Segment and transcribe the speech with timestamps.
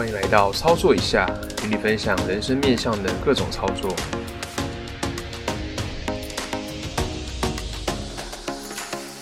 [0.00, 1.28] 欢迎来到操作一下，
[1.62, 3.94] 与你分享人生面向的各种操作。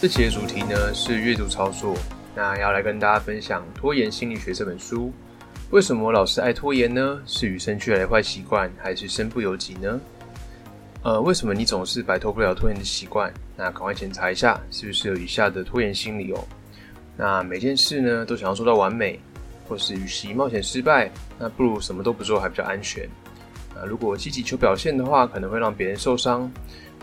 [0.01, 1.97] 这期的主题呢是阅读操作，
[2.33, 5.13] 那要来跟大家分享《拖延心理学》这本书。
[5.71, 7.21] 为什么老是爱拖延呢？
[7.27, 10.01] 是与生俱来的坏习惯，还是身不由己呢？
[11.03, 13.35] 呃，为什么你总是摆脱不了拖延的习惯？
[13.57, 16.39] 那赶快检查一下，是不是有以下的拖延心理哦？
[17.17, 19.19] 那每件事呢都想要做到完美，
[19.69, 23.05] 或是与其冒险失败，那不如什么都不做还比较安全。
[23.75, 26.51] 啊，如果积极求表现的话，可能会让别人受伤。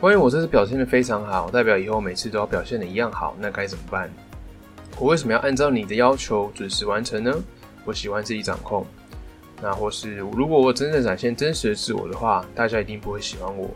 [0.02, 4.12] 万一我这次表现的非常好，代表以后每次都要表现的一样好，那该怎么办？
[5.00, 7.34] 我为什么要按照你的要求准时完成呢？
[7.86, 8.86] 我喜欢自己掌控。
[9.62, 13.70] 那或是如果我真正展现真实的自我的话，大家一定不会喜欢我。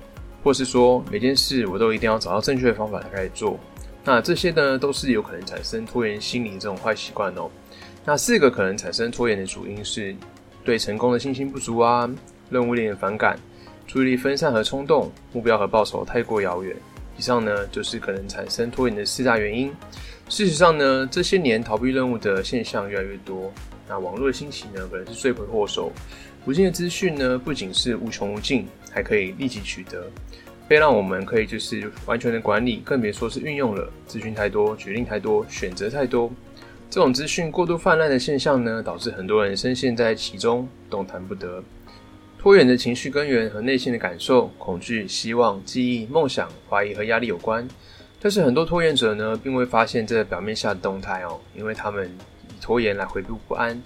[0.43, 3.57] 或是说每件事我都一定要找到正确的方法来开始做。
[4.03, 7.49] 那这些呢，都是有可能产生拖延心理这种坏习惯哦。
[8.05, 10.15] 那四个可能产生拖延的主因是
[10.63, 12.09] 对成功的信心不足啊，
[12.49, 13.37] 任务令人反感。
[13.85, 16.75] 注意力分散和冲动，目标和报酬太过遥远。
[17.17, 19.73] 以上呢，就是可能产生拖延的四大原因。
[20.29, 23.51] 事实上呢，这些年逃避任务的现象越来越多。
[23.87, 25.91] 那网络的兴起呢，可能是罪魁祸首。
[26.45, 30.07] 如今的资讯呢，不仅是无穷无尽，还可以立即取得，
[30.67, 33.91] 非让我们可以就是完全的管理，更别说是运用了。
[34.05, 36.31] 资讯太多，决定太多，选择太多，
[36.89, 41.63] 这种资讯过度泛滥的现象呢，导致很多人深陷在其中，动弹不得。
[42.39, 47.67] 拖延的情绪根源和内心的感受、恐惧、希望、记忆、梦想、怀疑和压力有关。
[48.19, 52.09] 但是很多拖延者呢，并未发现这表面下的动态哦，因为他们
[52.47, 53.79] 以拖延来回避不安。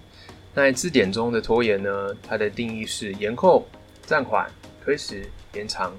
[0.54, 3.68] 那在字典中的拖延呢，它的定义是延后、
[4.06, 4.50] 暂缓、
[4.82, 5.94] 推迟、延长。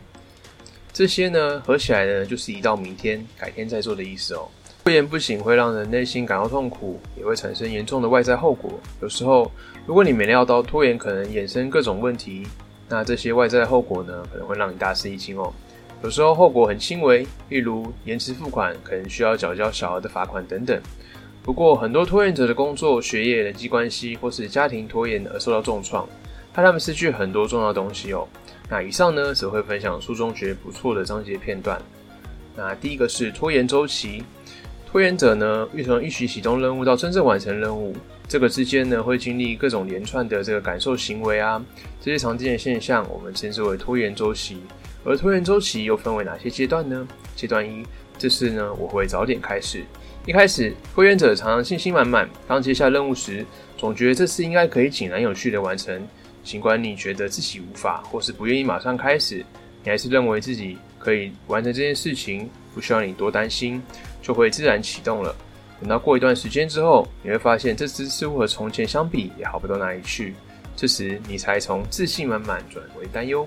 [0.90, 4.48] 这些呢合起来呢，就是移到明天、改天再做的意思哦。
[4.84, 8.70] 拖延不仅会让人内心感到痛苦，也会产生严重的外在后果。
[9.00, 9.50] 有时候，
[9.86, 12.46] 如果你没料到拖延可能衍生各种问题，
[12.86, 15.50] 那这些外在后果呢，可能会让你大吃一惊哦。
[16.02, 20.78] 有时候后果很轻微，例如延迟付款，可能需要缴交小额的罚款等等。
[21.42, 26.06] 不过，很多拖延者的工作、学业、人际关系或是家庭拖延而受到重创，
[26.52, 28.28] 害他们失去很多重要东西哦。
[28.68, 31.80] 那以上呢，只会分享书中觉得不错的章节片段。
[32.54, 34.22] 那第一个是拖延周期。
[34.94, 37.96] 拖延者呢，欲从一起启动任务到真正完成任务，
[38.28, 41.60] 这个之间呢，会经历各种连串的这个感受行为啊，
[42.00, 44.58] 这些常见的现象，我们称之为拖延周期。
[45.02, 47.08] 而拖延周期又分为哪些阶段呢？
[47.34, 47.84] 阶段一，
[48.16, 49.82] 这次呢，我会早点开始。
[50.26, 53.44] 一开始，拖延者常常信心满满，刚接下任务时，
[53.76, 56.06] 总觉得这次应该可以井然有序的完成。
[56.44, 59.44] 尽管你觉得自己无法，或是不愿意马上开始，
[59.82, 63.80] 你还是认为自己可以完成这件事情，不需要你多担心。
[64.20, 65.36] 就会自然启动了。
[65.78, 70.34] 等到过一段时间之后，你会发现这只似乎和从前相比也好不到哪里去。
[70.74, 73.46] 这时你才从自信满满转为担忧。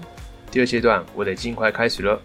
[0.51, 2.21] 第二阶段，我得尽快开始了。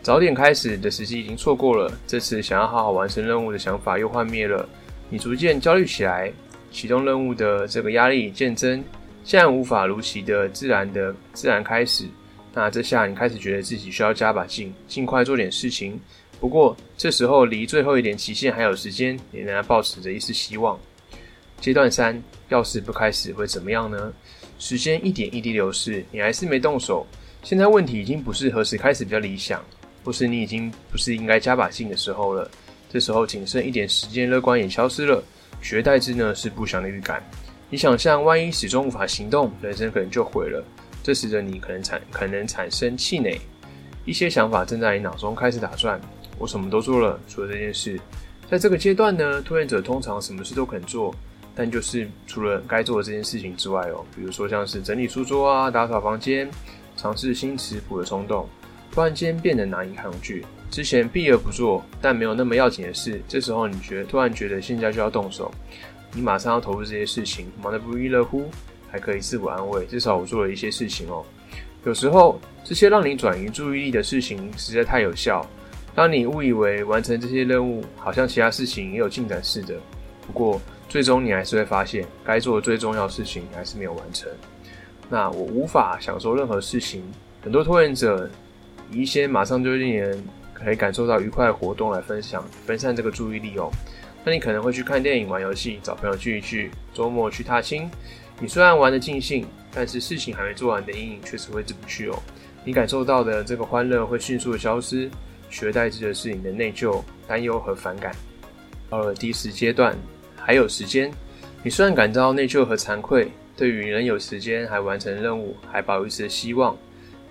[0.00, 1.92] 早点开始的时机已经错过了。
[2.06, 4.66] 这次想要好好完成任务的想法又幻灭了。
[5.10, 6.32] 你逐渐焦虑起来，
[6.70, 8.82] 启动任务的这个压力渐增，
[9.24, 12.06] 现在无法如期的自然的自然开始。
[12.58, 15.96] 那这下你开始觉得自己需要加把劲，尽快做点事情。
[16.40, 20.76] 不过，这时候离最后一点期限还有时间，你仍然抱持着一丝希望。
[21.60, 24.12] 阶段三，要是不开始会怎么样呢？
[24.58, 27.06] 时间一点一滴流逝，你还是没动手。
[27.44, 29.64] 现在问题已经不是何时开始比较理想，
[30.02, 32.50] 或是你已经不是应该加把劲的时候了。
[32.90, 35.22] 这时候仅剩一点时间，乐观也消失了，
[35.62, 37.22] 取而代之呢是不祥的预感。
[37.70, 40.64] 你想象，万一始终无法行动，人生可能就毁了。
[41.02, 43.40] 这时的你可能产可能产生气馁，
[44.04, 46.00] 一些想法正在你脑中开始打转。
[46.38, 48.00] 我什么都做了，除了这件事。
[48.48, 51.14] 在这个阶段呢，拖延者通常什么事都肯做，
[51.54, 56.48] 但就是除了该做的这件事情之外哦，比如说像是整理书桌啊、打扫房间、
[56.96, 58.48] 尝试新食谱的冲动，
[58.90, 60.46] 突然间变得难以抗拒。
[60.70, 65.50] 之前避而不做，但没有那么要紧的事，这时候你觉突然觉得现在就要动手，
[66.12, 68.50] 你马上要投入这些事情，忙得不亦乐乎，
[68.90, 71.24] 还可以自我安慰，至少我做了一些事情哦。
[71.84, 75.46] 有时候这些让你转移注意力的事情实在太有效。
[75.94, 79.74] 当你误以为完成这些任务，好像其他事情也有进展似的，
[80.26, 84.30] 不过最终你还是会发现，该做的最重要事情还是没有完成。
[85.08, 87.02] 那我无法享受任何事情。
[87.42, 88.28] 很多拖延者
[88.92, 93.70] 以一些马上就令人可以感受到愉快的活动来分享分散这个注意力哦。
[94.24, 97.90] 那你可能会去看电影、玩游戏、找朋友聚一聚，周末去踏青。
[98.40, 102.22] 你虽然玩的尽兴，但是事情还没做完的阴影确实会进不去哦。
[102.64, 105.10] 你感受到的这个欢乐会迅速的消失。
[105.50, 108.14] 取而代之的是你的内疚、担忧和反感。
[108.90, 109.96] 到了第四阶段，
[110.36, 111.10] 还有时间。
[111.62, 116.76] 你虽然感到内疚和惭愧，对于仍有时间还完成任务，还抱有一丝希望。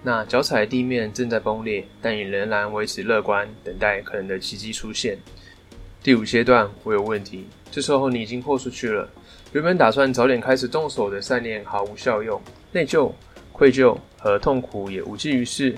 [0.01, 5.15] 那脚踩地面正在崩裂，但你仍然维持乐观，等待可能的奇迹出现。
[6.01, 7.45] 第五阶段，我有问题。
[7.69, 9.07] 这时候你已经豁出去了，
[9.53, 12.39] 原本打算早点开始动手的善念毫无效用，
[12.73, 13.11] 内疚、
[13.51, 15.73] 愧疚和痛苦也无济于事。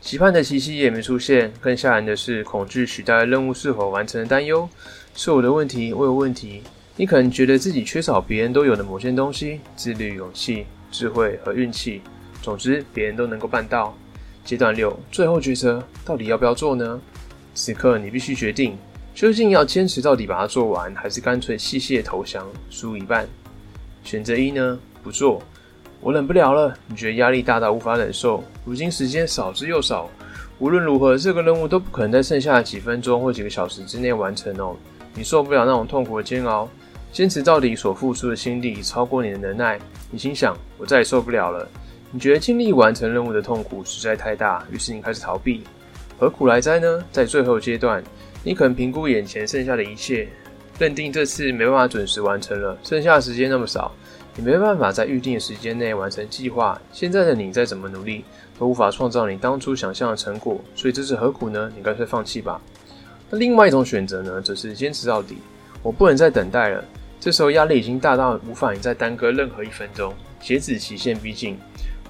[0.00, 4.68] 期盼的奇迹也没出现，更吓人的是恐惧取代任务是否完成的担忧。
[5.14, 6.62] 是我的问题，我有问题。
[6.94, 12.02] 你可能觉得自己缺少别人都有的某些东西：自律、勇气、智慧和运气。
[12.42, 13.96] 总之，别人都能够办到。
[14.44, 17.00] 阶段六，最后抉择，到底要不要做呢？
[17.54, 18.78] 此刻你必须决定，
[19.16, 23.26] 究竟要坚持到底把它做完，还是干脆弃械投降，输一半。
[24.04, 24.78] 选择一呢？
[25.02, 25.42] 不做。
[26.02, 28.44] 我忍不了了，你觉得压力大到无法忍受？
[28.62, 30.10] 如今时间少之又少，
[30.58, 34.76] 无论如何，这个任务都不可能在剩下的几分钟或几个小时之内完成哦。
[35.14, 36.68] 你受不了那种痛苦的煎熬，
[37.10, 39.80] 坚持到底所付出的心力超过你的能耐。
[40.10, 41.66] 你心想：我再也受不了了。
[42.10, 45.62] 你觉得尽力完成任务的痛苦实在太大，于是你开始逃避。
[46.18, 47.02] 何苦来哉呢？
[47.10, 48.04] 在最后阶段，
[48.46, 50.28] 你可能评估眼前剩下的一切，
[50.78, 53.92] 认定这次没办法准时完成了，剩下的时间那么少。
[54.36, 56.80] 你没办法在预定的时间内完成计划。
[56.92, 58.24] 现在的你再怎么努力，
[58.56, 60.60] 都无法创造你当初想象的成果。
[60.76, 61.72] 所以这是何苦呢？
[61.76, 62.62] 你干脆放弃吧。
[63.30, 65.38] 那另外一种选择呢，则是坚持到底。
[65.82, 66.84] 我不能再等待了。
[67.18, 70.14] 这时候压力已经大到无法再耽搁任何一分钟。
[70.38, 71.58] 截止期限逼近，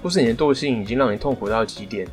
[0.03, 2.07] 或是你的惰性已经让你痛苦到极点。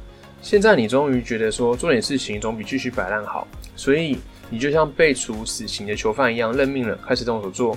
[0.44, 3.49] 现在你终于觉得说做点事情总比继续摆烂好。
[3.75, 4.19] 所以
[4.50, 7.75] 你就像被处死刑的囚犯一样认命了，开始动手做。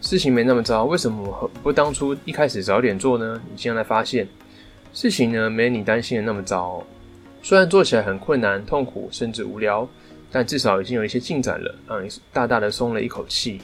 [0.00, 3.38] 事情没那么糟，为什么不当初一开始早点做呢？
[3.52, 4.26] 你现在发现，
[4.94, 6.82] 事情呢没你担心的那么糟。
[7.42, 9.86] 虽然做起来很困难、痛苦，甚至无聊，
[10.32, 13.60] 但至少已经有一些进展了，让你大大的松了一口气。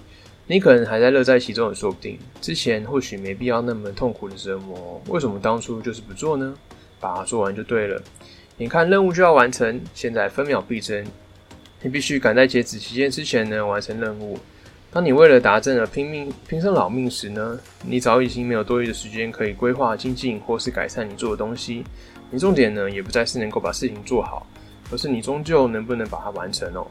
[0.47, 2.19] 你可能还在乐在其中，也说不定。
[2.43, 6.55] 之前或许没必要那么痛苦的折磨，为什么当初就是不做呢？
[7.01, 8.01] 把它做完就对了。
[8.63, 11.05] 眼看任务就要完成，现在分秒必争，
[11.83, 14.39] 你必须赶在截止期间之前呢完成任务。
[14.93, 21.83] 当你为了达阵而拼命、拼生老命时呢，你早已经没有多余的时间可以规划精进或是改善你做的东西。
[22.31, 24.47] 你重点呢，也不再是能够把事情做好，
[24.93, 26.87] 而是你终究能不能把它完成哦。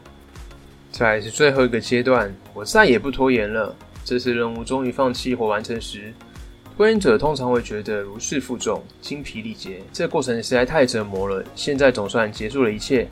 [0.90, 3.74] 再是最后一个阶段，我再也不拖延了。
[4.04, 6.12] 这次任务终于放弃或完成时，
[6.76, 9.82] 拖延者通常会觉得如释负重、精疲力竭。
[9.92, 11.44] 这过程实在太折磨了。
[11.54, 13.06] 现在总算结束了一切，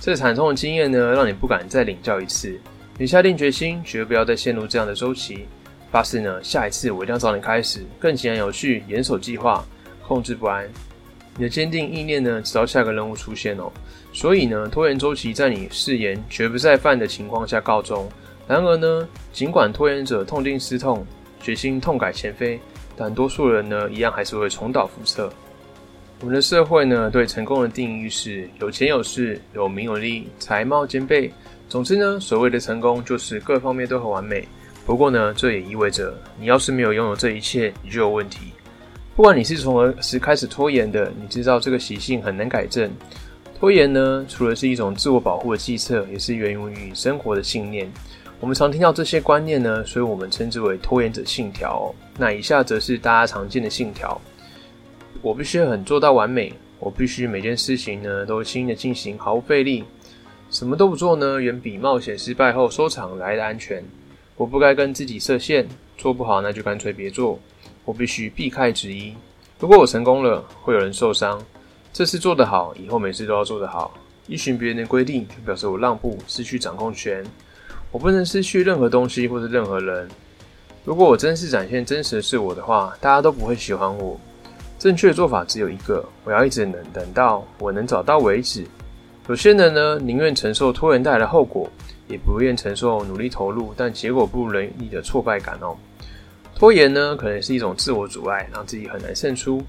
[0.00, 2.58] 这惨痛的经验呢，让你不敢再领教一次。
[2.98, 5.46] 你下定决心，绝不要再陷入这样的周期。
[5.90, 9.62] 发誓呢，下一次我一定要早点开始，更井然有序，严守计划，
[10.06, 10.66] 控制不安。
[11.36, 13.70] 你的坚定意念呢，直到下个任务出现哦。
[14.12, 18.08] 所以呢，拖延周期在你誓言绝不再犯的情况下告终。
[18.48, 21.06] 然而呢，尽管拖延者痛定思痛，
[21.42, 22.58] 决心痛改前非，
[22.96, 25.32] 但多数人呢，一样还是会重蹈覆辙。
[26.20, 31.32] 我们的社会呢，对成功的定义是有钱有势、有名有利、才貌兼备。
[31.68, 34.46] 总之呢，所谓的成功就是各方面都很完美。
[34.86, 38.52] 不过呢，这也意味着你要是没有拥有这一切，你就有问题。
[39.16, 42.90] 不管你是从何时开始拖延的，你知道这个习性很难改正。
[43.58, 47.90] 拖延呢，除了是一种自我保护的计策，也是源于你生活的信念。
[48.42, 51.94] 我们常听到这些观念呢，所以我们称之为拖延者信条。
[52.18, 54.20] 那以下则是大家常见的信条：
[55.22, 59.84] 我必须很做到完美，我必须每件事情呢都轻易的进行，毫无费力。
[60.50, 63.80] 什么都不做呢，远比冒险失败后收场来的安全。
[64.34, 67.38] 我不该跟自己设限，做不好那就干脆别做。
[67.84, 69.14] 我必须避开质疑。
[69.60, 71.40] 如果我成功了，会有人受伤。
[71.92, 73.94] 这次做得好，以后每次都要做得好。
[74.26, 77.24] 依循别人的规定，就表示我让步，失去掌控权。
[77.92, 80.08] 我不能失去任何东西或者任何人。
[80.84, 84.18] 如果我真是展现真实的是我的话，大家都不会喜欢我。
[84.78, 88.66] 正确的做法只有一个，我要一直等，等到我能找到为止。
[89.28, 91.70] 有些人呢，宁愿承受拖延带来的后果，
[92.08, 95.76] 也不愿承受努力投入但结果不如人意的挫败感哦。
[96.56, 99.62] 拖延呢，可能是一种自我阻碍，让自己很难胜出。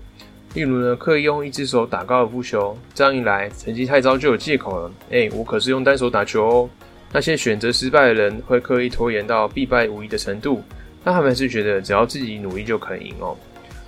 [0.55, 4.91] 例如呢，刻意用一只手打高尔夫球，这样一来，成绩太糟就有借口了。
[5.11, 6.69] 哎，我可是用单手打球哦。
[7.13, 10.63] 那些选择失败的人会刻意拖延到必败无疑的程度，
[11.03, 13.37] 但他们是觉得只要自己努力就可以赢哦。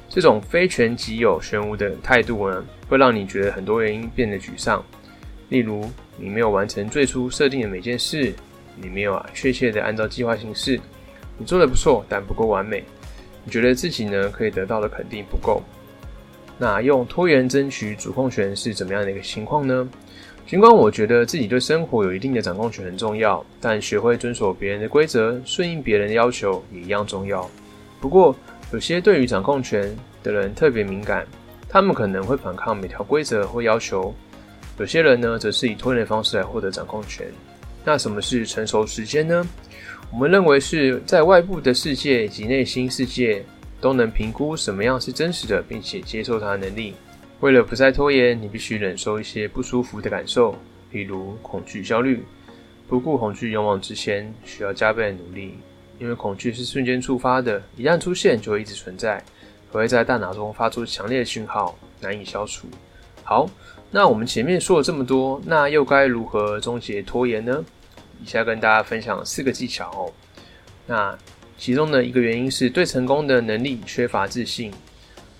[0.07, 4.81] 这种非全即有、玄无的态度呢，会让你觉得很多原因变得沮丧。
[5.49, 8.31] 例如，你没有完成最初设定的每件事，
[8.79, 10.79] 你没有确切的按照计划行事，
[11.37, 12.83] 你做的不错，但不够完美。
[13.43, 15.63] 你觉得自己呢可以得到的肯定不够。
[16.57, 19.89] 那用拖延争取主控权是怎么样的一个情况呢？
[20.47, 27.49] 尽管我觉得自己对生活有一定的掌控权很重要，但学会遵守别人的规则，顺应别人的要求也一样重要。
[27.99, 28.35] 不过，
[28.71, 31.25] 有些对于掌控权的人特别敏感，
[31.67, 34.13] 他们可能会反抗每条规则或要求；
[34.77, 37.25] 有些人呢，则是以拖延的方式来获得掌控权。
[37.83, 39.47] 那什么是成熟时间呢？
[40.11, 43.43] 我们认为是在外部的世界及内心世界
[43.81, 46.93] 都能评估什么样是真实的，并且接受它的能力。
[47.45, 50.57] 为了不再拖延，你必须忍受一些不舒服的感受，
[50.91, 52.25] 比如恐惧、焦虑。
[52.87, 55.59] 不顾恐惧勇往直前，需要加倍努力，
[55.99, 59.23] 因为恐惧是瞬间触发的，一旦出现就会一直存在，
[59.71, 62.67] 会在大脑中发出强烈的讯号，难以消除。
[63.23, 63.47] 好，
[63.91, 67.63] 那我们前面说了这么多，那又该如何终结拖延呢？
[68.23, 70.11] 以下跟大家分享四个技巧哦。
[70.87, 71.15] 那
[71.59, 74.73] 其中的一个原因是对成功的能力缺乏自信。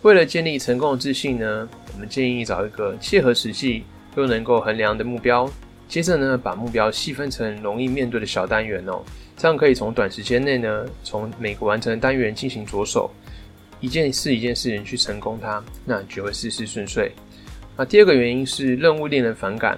[0.06, 3.84] 为了建立成功的自信呢，我们建议找一个切合实际
[4.16, 5.50] 又能够衡量的目标。
[5.88, 9.02] 接着呢，把目标细分成容易面对的小单元哦，
[9.36, 13.10] 这样可以从短时间内呢，从每个完成的单元进行着手，
[13.80, 17.12] 一件事一件事情去成功它，那就会事事顺遂。
[17.76, 19.76] 那第二个原因是任务令人反感，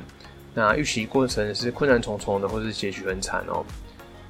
[0.53, 3.65] 那预习过程是困难重重的，或是结局很惨哦。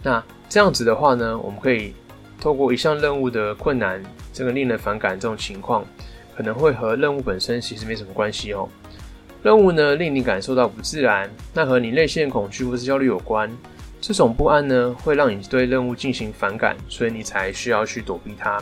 [0.03, 1.91] 那这样子的话呢，我们可以
[2.39, 4.01] 透过一项任务的困难。
[4.33, 5.83] 这个令人反感这种情况，
[6.35, 8.69] 可能会和任务本身其实没什么关系哦。
[9.41, 13.49] 任务呢令你感受到不自然，那和你内心的恐惧或是焦虑有关。
[13.99, 18.61] 这种不安呢会让你对任务进行反感，所以你才需要去躲避它。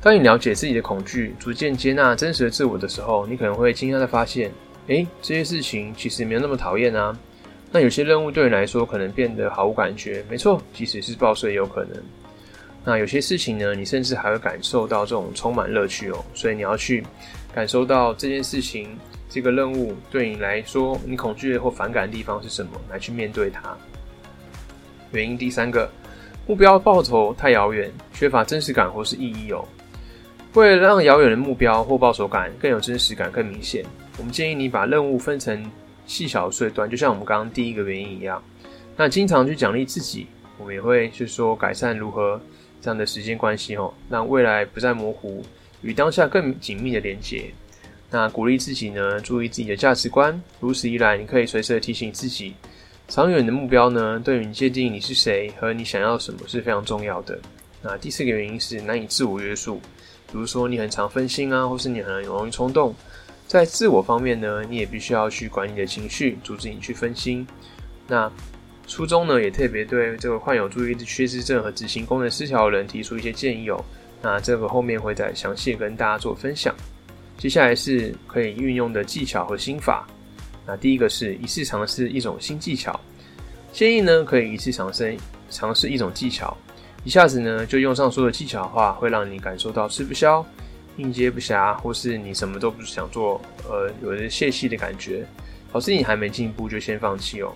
[0.00, 4.50] 当你了解自己的恐惧，逐渐接纳真实的自我的时候，你可能会惊讶的发现，
[4.86, 7.16] 诶，这些事情其实没有那么讨厌啊。
[7.70, 10.24] 那有些任务对你来说可能变得毫无感觉。
[10.30, 11.96] 没错，即使是报税也有可能。
[12.84, 17.04] 那有些事情呢，你甚至还会感受到这种充满乐趣哦，所以你要去
[17.54, 18.98] 感受到这件事情、
[19.28, 23.76] 这个任务对你来说，你恐惧或反感的地方是什么，来去面对它。
[25.12, 25.88] 原因第三个，
[26.46, 29.64] 目标报酬太遥远，缺乏真实感或是意义哦。
[30.54, 33.84] 为了让遥远的目标或报酬感更有真实感、更明显，
[34.18, 35.70] 我们建议你把任务分成
[36.04, 38.42] 细小碎段，就像我们刚刚第一个原因一样。
[38.96, 40.26] 那经常去奖励自己，
[40.58, 42.40] 我们也会去说改善如何。
[42.82, 45.42] 这样的时间关系哦，让未来不再模糊，
[45.80, 47.44] 与当下更紧密的连接。
[48.10, 50.38] 那鼓励自己呢，注意自己的价值观。
[50.60, 52.54] 如此一来，你可以随时提醒自己，
[53.08, 57.38] 长远的目标呢，对于你界定你是谁和你想要什么是非常重要的。
[57.80, 59.76] 那第四个原因是难以自我约束，
[60.26, 62.94] 比如说你很常分心啊，或是你很容易冲动。
[63.46, 67.46] 在自我方面呢，你也必须要去管理你的情绪，阻止你去分心。
[68.08, 68.30] 那
[68.86, 73.82] 书中呢，也特别对这个患有注意力缺失症和执行功能失调的人提出一些建议哦。
[74.20, 76.74] 那这个后面会再详细跟大家做分享。
[77.38, 80.06] 接下来是可以运用的技巧和心法。
[80.66, 83.00] 那第一个是一次尝试一种新技巧，
[83.72, 85.16] 建议呢可以一次尝试
[85.50, 86.56] 尝试一种技巧，
[87.02, 90.44] 一下子呢就用上所有的技巧的话，会让你感受到吃不消、
[90.98, 95.26] 应接不暇，或是你什么都不想做，呃，有点泄气的感觉，
[95.72, 97.52] 导致你还没进步就先放弃哦。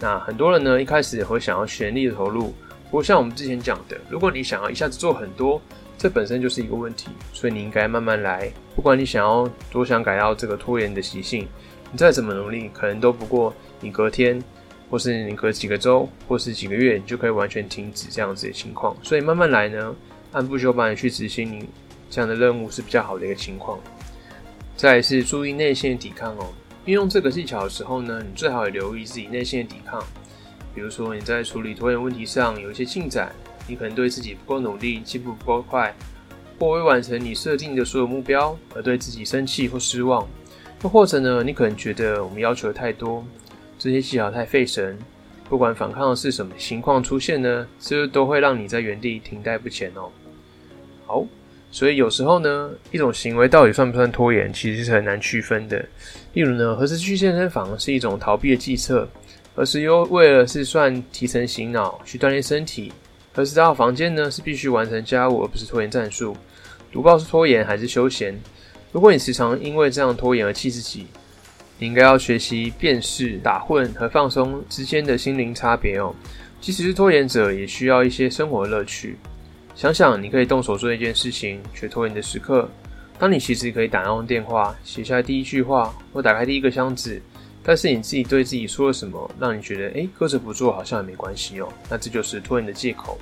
[0.00, 2.52] 那很多人呢，一开始也会想要全力的投入，
[2.84, 5.60] 不过像我们之前讲的，如果你想要一下子做很多，
[5.96, 8.50] 这本身就是一个问题，所以你应该慢慢来。
[8.74, 11.48] 不管你想要多想改掉这个拖延的习性，
[11.92, 14.42] 你再怎么努力，可能都不过你隔天，
[14.90, 18.96] 或是你隔几个周，或是几个月，你就可以完全停止这样子的情况。
[19.02, 19.94] 所以慢慢来呢，
[20.32, 21.68] 按部就班的去执行你
[22.10, 23.78] 这样的任务是比较好的一个情况。
[24.76, 26.48] 再是注意内心的抵抗哦。
[26.86, 30.02] 运用这个技巧的时候呢，你最好也留意自己内心的抵抗。
[30.74, 33.34] 比如说你在处理拖延问题上有一些进展，
[33.66, 35.94] 你可能对自己不够努力，进步不够快，
[36.58, 40.28] 或未完成你设定的所有目标而对自己生气或失望。
[40.82, 43.24] 又或者呢，你可能觉得我们要求的太多，
[43.78, 44.98] 这些技巧太费神。
[45.48, 50.10] 不管反抗的是什么情况出现呢，是不是都会让你在原地停滞不前哦？
[51.06, 51.24] 好。
[51.70, 55.84] 所以有时候呢，一种行为到底算不算拖延，其实是很难区分的。
[56.34, 59.08] 例如呢，何时去健身房是一种逃避的计策，
[59.54, 62.92] 何时又为了是算提神醒脑去锻炼身体，
[63.32, 66.36] 何时到房间呢是必须完成家务而不是拖延战术。
[66.92, 68.38] 读报是拖延还是休闲？
[68.92, 71.06] 如果你时常因为这样拖延而气自己，
[71.78, 76.14] 你应该要学习辨识打混和放松之间的心灵差别哦。
[76.60, 79.16] 即使是拖延者，也需要一些生活乐趣。
[79.74, 82.68] 想想你可以动手做一件事情却拖延的时刻，
[83.24, 87.18] 当你其实可以打那通电话、写下第一句话或打开第一个箱子，
[87.62, 93.18] 但是你自己对自己说了什么，让你觉得诶搁着不做好像也没关系哦，那这就是拖延的借口。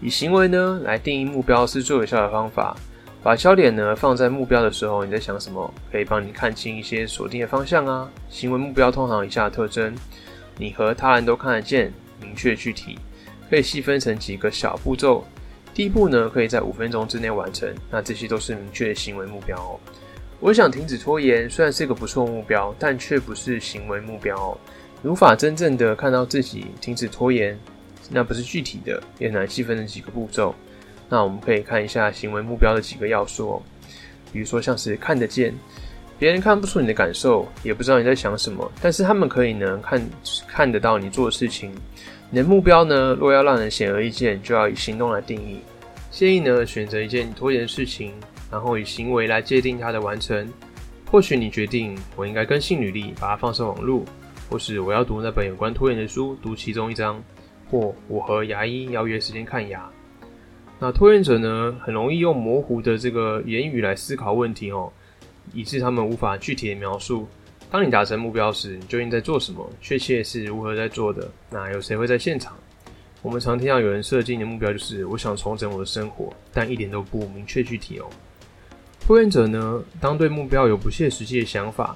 [0.00, 2.74] 以行为呢来定义目标是最有效的方法。
[3.22, 8.10] 把焦点呢放在目标的时候，你在想什么，可以帮你看清一些锁定的方向啊。
[8.30, 9.94] 行为目标通常以下特征，
[10.56, 12.98] 你和他人都看得见，明确具体，
[13.50, 15.26] 可以细分成几个小步骤。
[15.76, 17.68] 第一步呢，可以在五分钟之内完成。
[17.90, 19.78] 那这些都是明确的行为目标哦。
[20.40, 24.58] 我想停止拖延，虽然是一个不错目标，但却不是行为目标哦。
[25.02, 27.58] 无法真正的看到自己停止拖延，
[28.08, 30.54] 那不是具体的，也难细分的几个步骤。
[31.10, 33.62] 那我们可以看一下行为目标的几个要素哦。
[34.32, 35.54] 比如说像是看得见，
[36.18, 40.02] 别人看不出你的感受，也不知道你在想什么，但是他们可以呢看
[40.48, 41.70] 看得到你做的事情。
[42.28, 45.60] 你的目标呢，若要让人显而易见，就要以行动来定义。
[46.10, 48.12] 建议呢选择一件拖延的事情，
[48.50, 50.48] 然后以行为来界定它的完成。
[51.08, 54.04] 或许你决定我应该更新履历，把它放上网络，
[54.50, 57.22] 或是我要读那本有关拖延的书，读其中一章，
[57.70, 59.88] 或我和牙医要约时间看牙。
[60.80, 64.92] 那拖延者呢，很容易用模糊的这个言语来思考问题哦，
[65.54, 67.28] 以致他们无法具体的描述。
[67.76, 69.70] 当你达成目标时，你究竟在做什么？
[69.82, 71.30] 确切是如何在做的？
[71.50, 72.56] 那有谁会在现场？
[73.20, 78.06] 我们常听到有人设定的目标就是我想重整我的生活，但一点都不明确具体哦。
[78.98, 81.94] 拖延者呢，当对目标有不切实际的想法，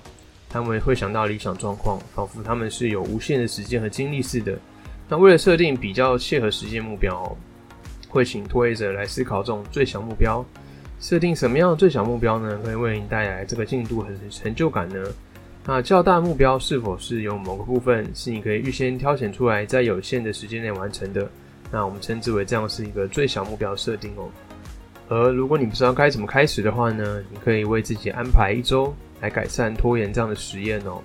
[0.51, 4.59] 他们会想到理想状况，仿佛他们是有无限的时间和精力似的。
[5.09, 7.35] 那为了设定比较切合实际目标。
[8.11, 10.45] 会请拖延者来思考这种最小目标，
[11.01, 12.61] 设定什么样的最小目标呢？
[12.63, 15.03] 可以为你带来这个进度和成就感呢？
[15.65, 21.31] 那较大目标是否是有某个部分是你可以预先挑选出来，在有限的时间内完成的？
[21.71, 24.29] 那我们称之为这样是一个最小目标设定哦。
[25.09, 27.23] 而如果你不知道该怎么开始的话呢？
[27.31, 31.03] 你可以为自己安排一周来改善拖延这样的实验哦。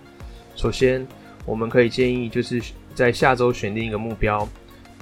[0.55, 1.05] 首先，
[1.45, 2.61] 我们可以建议就是
[2.93, 4.47] 在下周选定一个目标。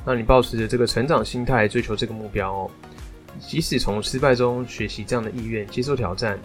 [0.06, 2.72] 让你保持着这个成长心态追求这个目标哦，
[3.40, 6.38] 即使从失败中学习这样的意愿，接受挑战，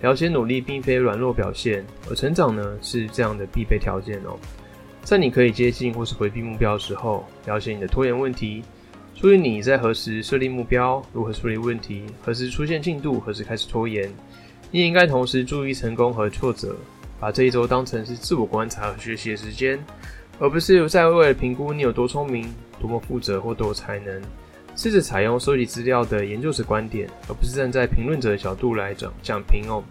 [0.00, 4.38] 了解努力并非软弱表现，而成长呢是这样的必备条件哦。
[5.02, 8.62] 在你可以接近或是回避目标的时候，了解你的拖延问题，
[9.14, 14.08] 注意你在何时设立目标，如何处理问题，何时出现进度，何时开始拖延。
[14.70, 16.76] 你也应该同时注意成功和挫折，
[17.18, 19.82] 把这一周当成是自我观察和学习的时间，
[20.38, 22.48] 而不是在为了评估你有多聪明。
[22.80, 24.22] 多么负责或多才能，
[24.78, 29.82] 试着采用收集资料的研究者观点，而不是站在评论者的角度来讲讲评哦。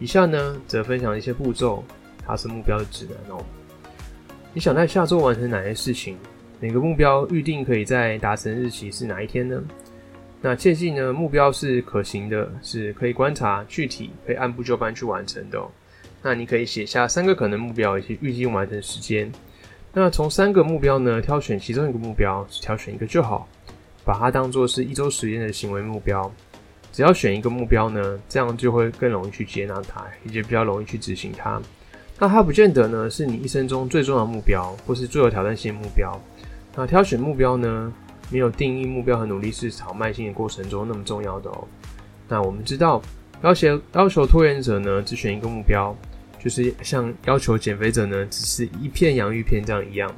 [0.00, 1.84] 以下呢，则分享一些步骤，
[2.26, 3.40] 它是目标的指南哦。
[4.52, 6.16] 你想在下周完成哪些事情？
[6.58, 9.62] 哪个目标预定可以在达成日期是哪一天呢？
[10.40, 15.62] 那切记呢，目标是可行的，是可以观察、具体、可以按部就班去完成的。
[16.20, 19.30] 那你可以写下三个可能目标以及预计完成时间。
[19.92, 23.48] 那从三个目标呢，挑选其中一个目标，只挑选一个就好，
[24.04, 26.30] 把它当做是一周时间的行为目标。
[26.92, 31.60] 只要选一个目标呢，这样就会更容易去接纳它，也就比较容易去执行它。
[32.18, 36.16] 那它不见得呢是你一生中最重要的目标，或是最有挑战性的目标。
[36.76, 37.92] 那挑选目标呢，
[38.30, 41.66] 没有定义目标和努力是朝迈进的过程中那么重要的哦。
[42.28, 43.02] 那我们知道，
[43.42, 45.94] 要求要求拖延者呢，只选一个目标。
[46.38, 50.14] 就是像要求减肥者呢，只是一片洋芋片这样一样。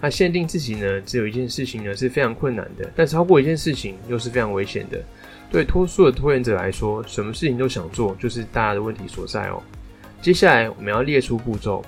[0.00, 5.02] 那限定自己呢，只有一件事情呢是非常困难的，但超过一件事情又是非常危险的。
[5.50, 9.62] 对多数的拖延者来说，什么事情都想做，就是大家的问题所在哦。
[10.20, 11.82] 接下来我们要列出步骤，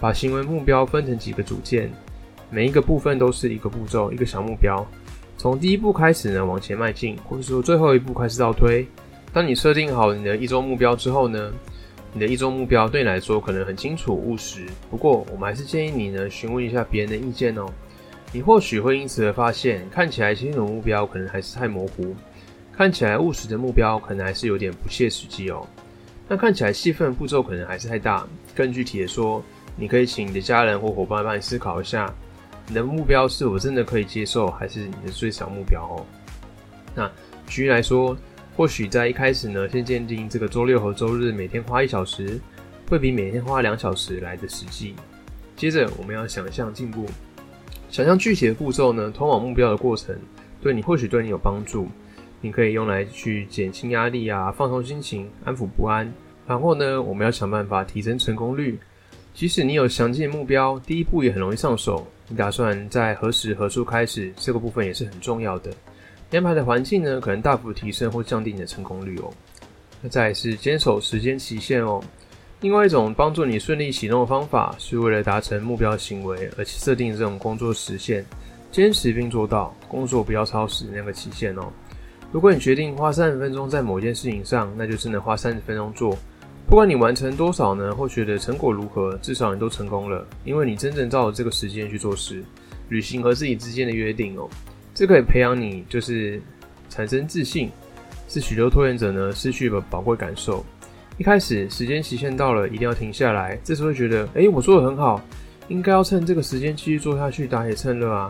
[0.00, 1.90] 把行为目标分成几个组件，
[2.50, 4.86] 每一个部分都是一个步骤，一个小目标。
[5.36, 8.86] 从第一步开始呢，往前迈进，或者说最后一步开始倒推。
[9.32, 11.52] 当你设定好你的一周目标之后呢？
[12.14, 17.66] 你的一周目标对你来说可能很清楚务实，不过我们还是建议你呢询问一下别人的意见哦。
[18.32, 22.14] 你或许会因此而发现，看起来清楚的目标可能还是太模糊，
[22.72, 25.66] 看起来务实的目标可能还是有点不切实际哦。
[26.26, 28.26] 那看起来细分步骤可能还是太大。
[28.54, 29.42] 更具体的说，
[29.76, 32.12] 你可以请你的家人或伙伴帮你思考一下，
[32.66, 36.04] 你的目标是否真的可以接受，还是你的最小目标哦。
[36.94, 37.10] 那
[37.46, 38.16] 举例来说。
[38.58, 42.40] 或许在一开始呢，先鉴定这个周六和周日每天花一小时，
[42.88, 44.96] 会比每天花两小时来的实际。
[45.54, 47.06] 接着，我们要想象进步，
[47.88, 50.12] 想象具体的步骤呢，通往目标的过程，
[50.60, 51.86] 对你或许对你有帮助。
[52.40, 56.12] 你可以用来去减轻压力啊，放松心情，安抚不安。
[56.44, 58.76] 然后呢，我们要想办法提升成功率。
[59.34, 62.04] 即使你有详尽的目标，第一步也很容易上手。
[62.26, 65.70] 你打算在何时何处开始，这个部分也是很重要的。
[66.30, 69.32] 安排的环境呢，可能大幅提升或降低你的成功率哦。
[70.02, 72.02] 那再是坚守时间期限哦。
[72.60, 78.24] 另外一种帮助你顺利启动的方法，是为了达成目标行为，而且设定这种工作时限，
[78.70, 81.72] 坚持并做到，工作不要超时那个期限哦。
[82.30, 86.14] 如果你决定花三十分钟在某件事情上，那就真的花三十分钟做。
[86.66, 92.44] 不管你完成多少呢，或觉得成果如何，至少你都成功了，因为你真正照着这个时间去做事，
[92.90, 94.46] 履行和自己之间的约定哦。
[94.98, 96.42] 这可以培养你，就是
[96.88, 97.70] 产生自信，
[98.26, 100.66] 是许多拖延者呢失去了宝贵感受。
[101.18, 105.22] 一开始时间期限到了，一定要停下来，这时候觉得，哎，我做的很好，
[105.68, 108.28] 应该要趁这个时间继续做下去，打铁趁热啊。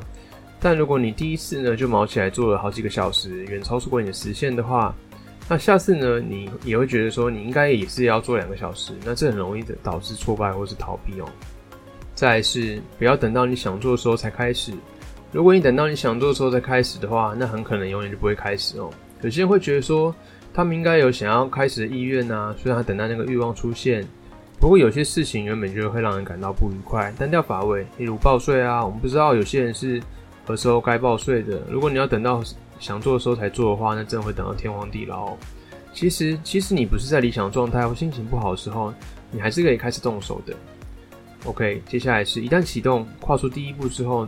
[0.61, 4.95] 但如果你第一次呢就毛起来做了好几个小时，远超出过你的时限的话，
[5.49, 11.25] 那下次呢你也会觉得说你应该也是要做两个小时，那这很容易的导致挫败或是逃避哦。
[12.15, 14.75] 再是不要等到你想做的时候才开始，
[15.33, 18.91] 如果你等到你想做的时候再开始的话，那很可能永远就不会开始哦。
[19.23, 20.15] 有些人会觉得说。
[20.51, 24.05] 他们应该有想要开始的意愿啊，所以他等待那个欲望出现。
[24.59, 28.85] 不过有些事情原本就会让人感到不愉快、单调乏味，例如报税啊。
[28.85, 30.03] 我们不知道有些人是
[30.45, 31.63] 何时候该报税的。
[31.71, 32.43] 如果你要等到
[32.81, 35.37] 想做的时候才做的话，那真的会等到天荒地老。
[35.93, 38.93] 其实，其实你不是在理想状态或心情不好的时候，
[39.31, 40.53] 你还是可以开始动手的。
[41.45, 44.27] OK，接下来是一旦启动、跨出第一步之后，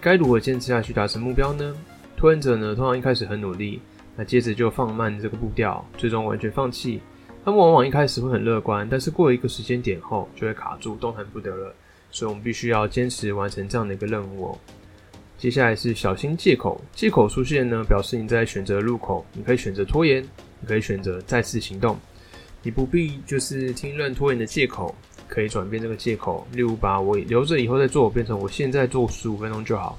[0.00, 1.76] 该如何坚持下去达成目标呢？
[2.16, 3.80] 拖延者呢，通常一开始很努力。
[4.16, 7.00] 那接着就放慢这个步调，最终完全放弃。
[7.44, 11.74] 他们往往一开始会很乐观，但是过了一个时间点后就会卡住，动弹不得了。
[12.10, 14.58] 所以我们必须要坚持完成这样的一个任务哦。
[15.38, 20.22] 接下来是小心借口，借口出现呢，表示你在选择路口，你可以选择拖延，
[20.60, 21.98] 你可以选择再次行动。
[22.62, 24.94] 你不必就是听任拖延的借口，
[25.30, 29.96] 可以转变这个借口，例如把我留着以后再做，变成我现在做十五分钟就好。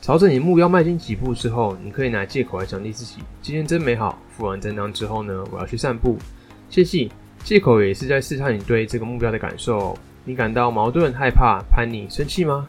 [0.00, 3.18] 朝着你目标迈进几步之后，你可以拿借口来奖励自己。
[3.42, 4.18] 今天真美好。
[4.30, 6.16] 付完账单之后呢，我要去散步。
[6.70, 7.10] 切记，
[7.44, 9.98] 借口也是在试探你对这个目标的感受。
[10.24, 12.66] 你感到矛盾、害怕、叛逆、生气吗？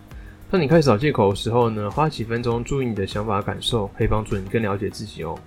[0.52, 5.38] 当你开始找借口的时候呢，花几分钟注意你的想法、感受，可以帮助你更了解自己哦。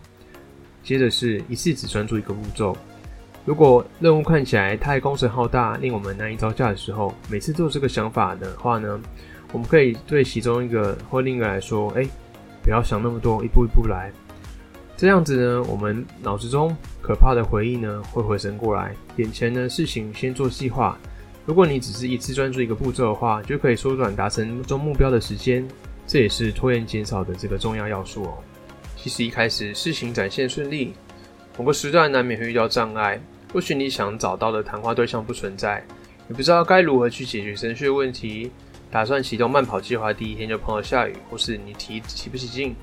[0.82, 2.76] 接着是一次只专注一个步骤。
[3.46, 9.00] 如果任务看起来太工程浩大，令我们难以招架的时候，每次做这个想法的话呢？
[9.52, 12.04] 我们可以对其中一个或另一个来说：“哎，
[12.64, 14.10] 不要想那么多，一步一步来。”
[14.96, 18.92] 这样子呢，我们脑子中可怕的回忆呢会回神过来。
[19.16, 20.98] 眼前呢事情先做计划。
[21.44, 25.64] 如果你只是一次专注一个步骤的话，就可以缩短达成中目标的时间。
[26.04, 28.34] 这也是拖延减少的这个重要要素哦。
[28.96, 30.92] 其实一开始事情展现顺利，
[31.56, 33.20] 某个时段难免会遇到障碍。
[33.56, 35.82] 或许你想找到的谈话对象不存在，
[36.28, 38.50] 你不知道该如何去解决程序的问题。
[38.90, 42.76] 打算启动慢跑计划，第一天就碰到下雨，或是你提提不起劲。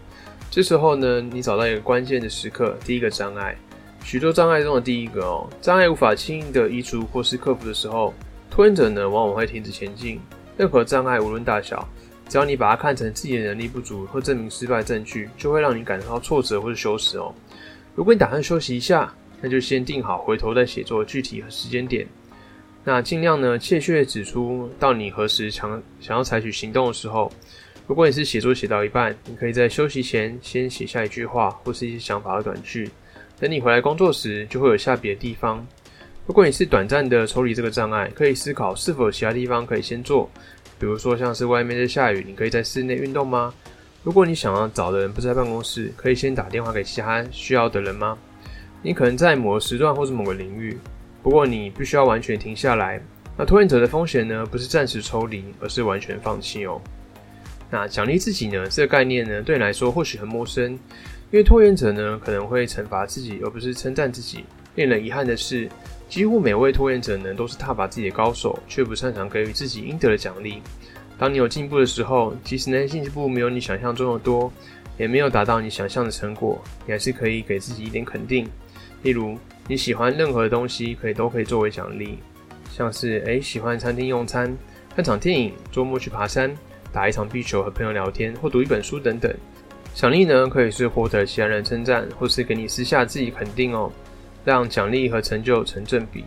[0.49, 3.55] 这时候呢，你找到一个关键的时刻，第一个障碍，
[4.03, 8.11] 许多障碍中的第一个哦，障碍无法轻易的移除或是克服的时候，
[8.49, 10.19] 拖延者呢往往会停止前进。
[10.57, 11.87] 任何障碍无论大小，
[12.27, 17.31] 只要你把它看成自己的能力不足或证明失败证据，就会让你感受到挫折或是羞耻哦。
[17.93, 22.07] 如果你打算休息一下，那就先定好回头再写作具体和时间点。
[22.85, 27.29] 那尽量呢，切确指出到你何时想想要采取行动的时候。
[27.85, 32.89] 如果你是写作写到一半，你可以在休息前先写下一句话或是一些想法和短句，
[33.37, 35.67] 等你回来工作时就会有下笔的地方。
[36.25, 40.29] 如果你是短暂的抽离这个障碍，可以思考是否有其他地方可以先做，
[40.79, 43.53] 比如说像是外面在下雨，你可以在室内运动吗？
[44.01, 48.17] 如果你想要找的人不在办公室，可以先打电话给其他需要的人吗？
[48.83, 50.77] 你可能在某个时段或是某个领域。
[51.23, 53.01] 不过你必须要完全停下来。
[53.35, 54.45] 那拖延者的风险呢？
[54.45, 56.79] 不是暂时抽离，而是完全放弃哦。
[57.71, 58.67] 那奖励自己呢？
[58.69, 60.79] 这个概念呢，对你来说或许很陌生，因
[61.31, 64.43] 为拖延者呢可能会惩罚自己，而不是称赞自己。
[64.75, 65.67] 令人遗憾的是，
[66.07, 70.61] 几乎每位拖延者呢都是踏伐自己的高手，却不擅长给予自己应得的奖励。
[71.17, 74.51] 当你有进步的时候，即使那些进步没有你想象中的多，
[74.97, 78.47] 也没有达到你想象的成果，你还是可以给自己一点肯定。
[79.03, 79.37] 例如。
[79.65, 82.17] 你喜欢任何的东西，可以都可以作为奖励，
[82.69, 84.53] 像是诶喜欢餐厅用餐、
[84.93, 86.53] 看场电影、周末去爬山、
[86.91, 89.33] 打一场壁球、和朋友聊天或读一本书等等。
[89.93, 93.89] 奖励呢，可以是获得其他人称赞，或是给你私下自己肯定哦，
[94.43, 96.25] 让奖励和成就成正比。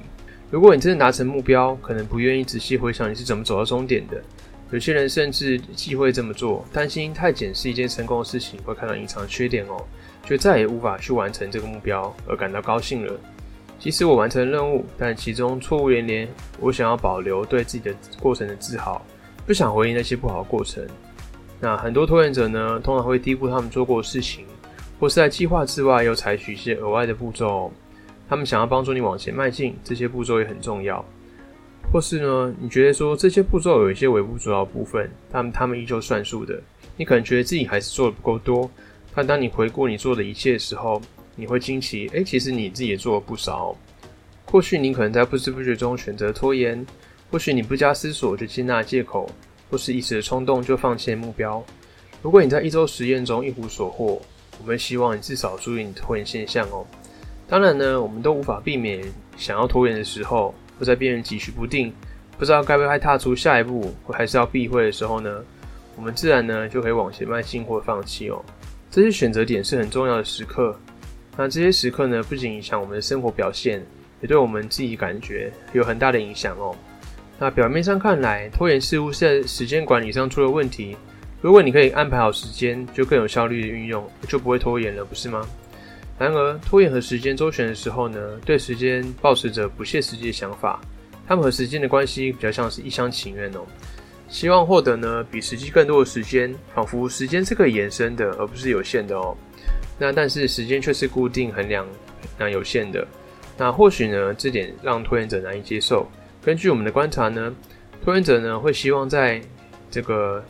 [0.50, 4.18] 如果你真的达成目标，可能不愿意仔细回想你是怎么走到终点的。
[4.70, 9.84] 有些人甚至忌讳这么做，担心太检视一件成功的事情会看到隐藏缺点哦。
[10.26, 13.14] 却再也无法去完成这个目标而感到高兴了。
[13.78, 16.28] 即使我完成任务，但其中错误连连。
[16.58, 19.00] 我想要保留对自己的过程的自豪，
[19.46, 20.84] 不想回忆那些不好的过程。
[21.60, 24.44] 那很多拖延者呢，通常会低估他们做过的事情，
[24.98, 27.70] 或是在计划之外又采取一些额外的步骤。
[28.28, 31.04] 他们想要帮助你往前迈进，这些步骤也很重要。
[31.92, 36.60] 或是呢，你觉得说这些步骤有一些微不足道的部分，他们他们依旧算数的。
[36.96, 38.68] 你可能觉得自己还是做的不够多。
[39.16, 41.00] 但当你回顾你做的一切的时候，
[41.34, 43.74] 你会惊奇，哎，其实你自己也做了不少。
[44.44, 46.86] 或许你可能在不知不觉中选择拖延，
[47.30, 49.26] 或许你不加思索就接纳借口，
[49.70, 51.64] 或是一时的冲动就放弃目标。
[52.22, 54.20] 如果你在一周实验中一无所获，
[54.60, 56.86] 我们希望你至少注意你拖延现象哦。
[57.48, 59.02] 当然呢，我们都无法避免
[59.38, 61.90] 想要拖延的时候，或在别人急需不定，
[62.36, 65.42] 不知道该不该踏出下一步，或还是要避讳的时候呢，
[65.96, 68.44] 我们自然呢就可以往前迈进或放弃哦。
[68.96, 70.74] 这些选择点是很重要的时刻。
[71.36, 73.84] 那这些时刻呢，不仅影响我们的生活表现，
[74.22, 76.74] 也对我们自己感觉有很大的影响哦。
[77.38, 80.96] 那表面上看来，拖延似乎是在时间管理上出了问题。
[81.42, 85.46] 如果你可以安排好时间，就更有效率的运用，就不会拖延了，不是吗？
[86.18, 90.80] 然而，拖延和时间周旋的时候呢，对时间抱持着不切实际的想法。
[91.28, 93.60] 他们和时间的关系比较像是一厢情愿哦，
[94.28, 99.36] 希望获得呢比实际更多的时间，仿佛时间是可以延伸的，而不是有限的哦。
[99.98, 101.86] 那但是时间却是固定衡量，
[102.38, 103.06] 那有限的。
[103.56, 106.06] 那或许呢，这点让拖延者难以接受。
[106.44, 107.54] 根据我们的观察呢，
[108.04, 109.40] 拖延者呢会希望在
[109.90, 110.44] 这个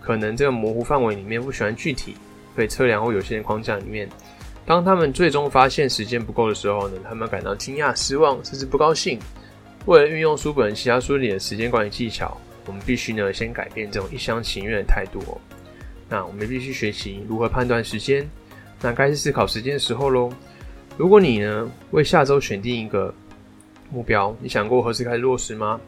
[0.00, 2.14] 可能这个模糊范围里面，不喜欢具体
[2.54, 4.08] 可以测量或有限的框架里面。
[4.64, 9.18] 当他们最终发现时间不够的时候呢，他们感到惊讶、失望，甚至不高兴。
[9.86, 15.38] 为了运用书本其他书里的时间管理技巧，我们必须呢先改变这种一厢情愿的态度哦。
[16.08, 18.28] 那我们必须学习如何判断时间。
[18.80, 20.32] 那该是思考时间的时候喽。
[20.96, 23.12] 如果你呢为下周选定一个
[23.90, 25.80] 目标，你想过何时开始落实吗？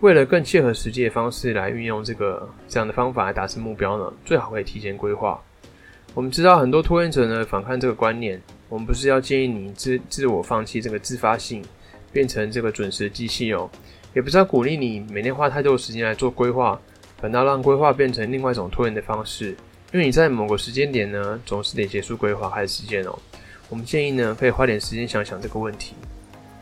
[0.00, 5.40] 为了更切合实际的方式来运用这个这样的方法来达成目标呢，最好可以提前规划。
[6.12, 11.64] 我们知道很多拖延者呢反抗这个观念，我们不是要建议你自自我放弃这个自发性，
[12.12, 13.70] 变成这个准时的机器哦，
[14.14, 16.80] 也不是要鼓励你每天花太多时间来做规划，
[17.20, 19.56] 反倒让规划变成另外一种拖延的方式。
[19.92, 23.18] 因为你在某个时间点呢，总是得结束规划还是时间哦。
[23.68, 25.94] 我们建议呢，可以花点时间想想这个问题。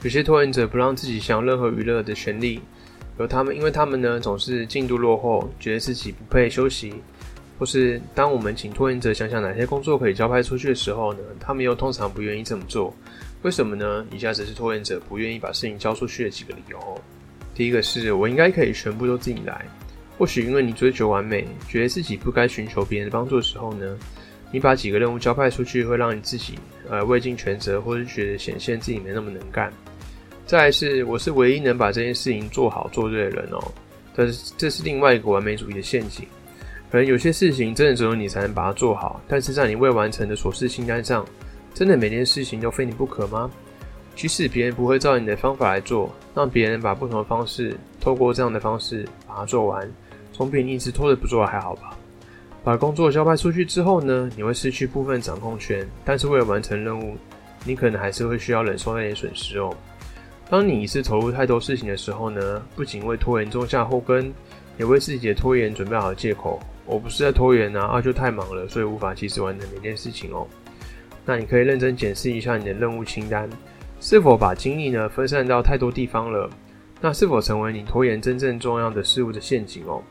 [0.02, 2.60] 有些拖延者不让自己享有任何娱乐的权利，
[3.18, 6.94] 有他们，因为他们呢总是进度落后，觉得自己不配休息，
[7.58, 12.94] 或是当我们请拖延者想想哪些工作可以交派出去的时候呢，他们又通常不愿意这么做。
[13.42, 14.04] 为什么呢？
[14.10, 16.78] 以下只是拖延者不愿意把事情交出去的几个理由。
[17.60, 19.66] 第一个是我应该可以全部都自己来。
[20.16, 23.98] 或许因为你追求完美，觉得自己不该寻求别人的帮助的时候呢，
[24.50, 29.70] 你把几个任务交派出去，会让你自己呃未尽全责，或是觉得显现自己没那么能干。
[30.46, 33.62] 再来是，我是唯一能把这件事情做好做对的人哦。
[34.16, 36.26] 但是这是另外一个完美主义的陷阱。
[36.90, 41.26] 可能有些事情真的只有你才能把它做好，但是在你未完成的琐事清单上，
[41.74, 43.50] 真的每件事情都非你不可吗？
[44.14, 49.90] 即使别人不会照你的方法来做，让别人把不同的方式，透过这样的方式把它做完。
[50.32, 51.96] 总比你一直拖着不做还好吧？
[52.62, 57.16] 把工作交派出去之后呢，你会失去部分掌控权，但是为了完成任务，
[57.64, 59.74] 你可能还是会需要忍受那点损失哦。
[60.48, 64.32] 当你一次投入太多事情的时候呢，不仅为拖延种下后根，
[64.78, 66.60] 也为自己的拖延准备好借口。
[66.84, 70.46] 我不是在拖延啊，啊就太忙了，所以无法及时完成每件事情哦。
[71.24, 73.48] 那你可以认真检视一下你的任务清单，
[74.00, 76.48] 是否把精力呢分散到太多地方了？
[77.02, 80.02] 那是否成为你拖延真正重要的事物的陷阱哦？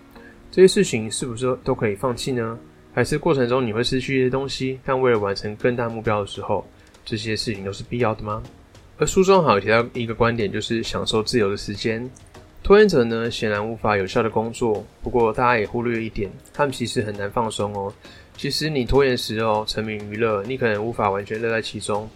[0.52, 2.58] 这些事情是不是都可以放弃呢？
[2.94, 4.80] 还是过程中你会失去一些东西？
[4.86, 6.66] 但为了完成更大目标的时候，
[7.04, 8.44] 这些事情都是必要的吗？
[8.98, 12.08] 而书中还有提到一个观点，就是享受自由的时间。
[12.62, 14.86] 拖延者呢，显然无法有效的工作。
[15.02, 17.92] 不过大家也忽略一点，他们其实很难放松哦。
[18.36, 22.10] 其实你拖延时哦，沉迷娱乐，你可能无法完全乐在其中，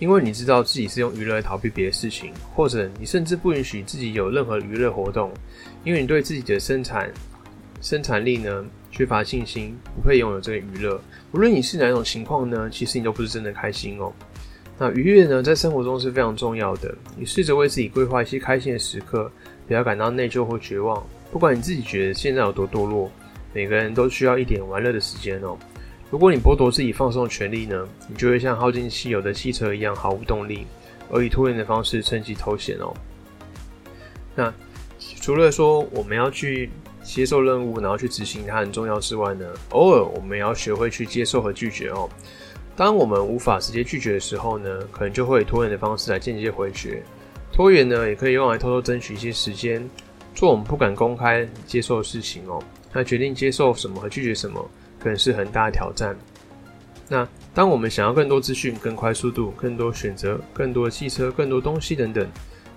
[0.00, 5.30] 因为你知道自己是用娱乐来逃避别的事情，或者你甚至不允许自己有任何娱乐活动，
[5.84, 7.08] 因为你对自己的生产。
[7.82, 11.00] 生产力呢缺乏信心，不配拥有这个娱乐。
[11.32, 14.12] 无论你是哪种情况呢，其实你都不是真的开心哦。
[14.78, 16.94] 那愉悦呢，在生活中是非常重要的。
[17.16, 19.32] 你试着为自己规划一些开心的时刻，
[19.66, 21.02] 不要感到内疚或绝望。
[21.30, 23.10] 不管你自己觉得现在有多堕落，
[23.54, 25.56] 每个人都需要一点玩乐的时间哦。
[26.10, 30.66] 如果你剥夺自己放松的权利呢，你就会像耗尽汽油的汽车一样毫无动力，
[31.10, 32.92] 而以拖延的方式趁机偷闲哦。
[34.34, 34.52] 那
[35.20, 36.70] 除了说我们要去。
[37.02, 42.08] 接受任务，然后去执行它很重要之外呢，偶尔我们也要学会去接受和拒绝哦。
[42.76, 47.02] 当我们无法直接拒绝的时候呢，可能就会以拖延的方式来间接回绝。
[47.50, 49.82] 拖延呢，也可以用来偷偷争取一些时间，
[50.34, 52.62] 做我们不敢公开接受的事情哦。
[52.92, 54.70] 那决定接受什么和拒绝什么，
[55.00, 56.16] 可能是很大的挑战。
[57.08, 62.24] 那当我们想要更多资讯、更快速度、更多选择、更多的汽车、更多东西等等，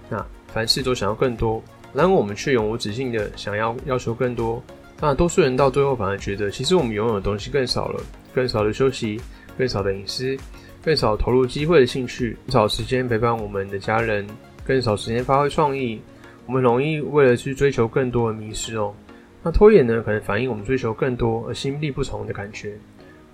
[0.09, 1.63] 那凡事都想要更多。
[1.93, 4.63] 然而，我们却永无止境的想要要求更多。
[4.99, 8.01] 那多数人到最后反而觉得，其实我们拥有的东西更少了，
[8.33, 9.21] 更少的休息，
[9.55, 10.35] 更少的隐私，
[10.83, 14.25] 更少投入机会的兴趣，更少时间陪伴我们的家人，
[14.65, 16.01] 更少时间发挥创意。
[16.47, 18.93] 我们容易为了去追求更多而迷失哦。
[19.43, 22.73] 那拖延呢，可能反映我们追求更多而心力不从的感觉。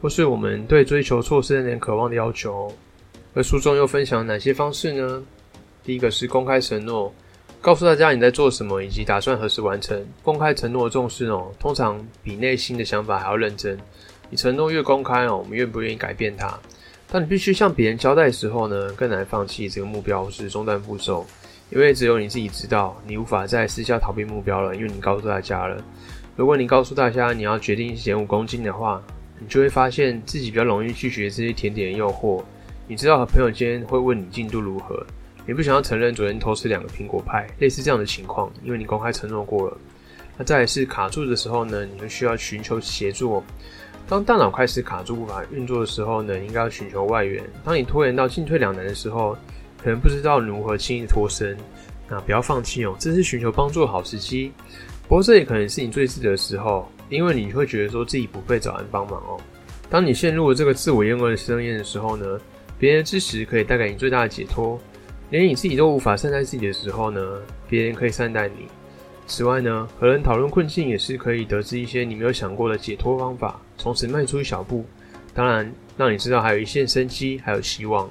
[0.02, 2.74] 或是我们对追求错失那点渴望的要求。
[3.34, 5.22] 而书中又分享哪些方式呢？
[5.84, 7.14] 第一个是公开承诺，
[7.62, 10.04] 告诉大家你在做什么以及打算何时完成。
[10.24, 13.78] 公开承诺的重视哦，通常比内心的想法还要认真。
[14.30, 16.58] 你承诺越公开哦，我们愿不愿意改变它？
[17.12, 21.26] 当你必须向别人交代的时候呢，更难放弃这个目标或是中断步骤，
[21.70, 25.84] 因为只有你自己知道，你无法再私下逃避目标了，因为你告诉大家了。
[26.36, 29.02] 如果你告诉大家你要决定减五公斤的话，
[29.40, 32.44] 你就会发现自己比较容易拒绝这些甜点的诱惑。
[32.88, 35.06] 你知道和朋友间会问你进度如何，
[35.46, 39.78] 你不想要承认昨天偷吃两个苹果派，类似这样的情况，因为你公开承诺过了。
[40.38, 43.44] 那再是卡住的时候呢，你会需要寻求协助。
[44.08, 47.44] 当大脑开始卡住无法运作的时候呢，应该要寻求外援。
[47.64, 49.38] 当你拖延到进退两难的时候，
[49.84, 51.58] 可能不知道如何轻易脱身，
[52.10, 54.52] 那不要放弃哦，这是寻求帮助的好时机。
[55.08, 59.40] 不过这也可能是你最自责的时候，因为你会觉得说自己不被找人帮忙哦。
[59.90, 62.40] 当你陷入了这个自我厌恶的深渊的时候呢，
[62.78, 64.80] 别人的支持可以带给你最大的解脱。
[65.32, 67.22] 连你自己都无法善待自己的时候呢，
[67.68, 68.68] 别人可以善待你。
[69.28, 74.84] 此外呢，和人讨论困境也是可以得知一些你没有想过的解脱方法，从此迈出一小步。
[75.34, 78.10] 当然，让你知道还有一线生机，还有希望。